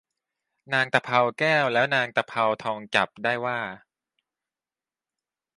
[0.73, 3.59] นางตะเภาแก้วและนางตะเภาทองจับได้ว่า